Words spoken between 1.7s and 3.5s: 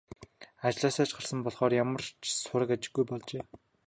ямар ч сураг ажиггүй болжээ.